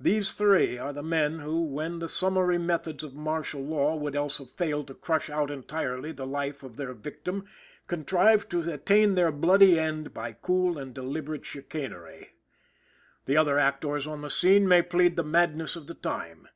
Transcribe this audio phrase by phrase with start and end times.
[0.00, 4.38] These three are the men who, when the summary methods of martial law would else
[4.38, 7.44] have failed to crush out entirely the life of their victim,
[7.88, 12.30] contrived to attain their bloody end by cool and deliberate chicanery.
[13.26, 16.48] The other actors on the scene may plead the madness of the time.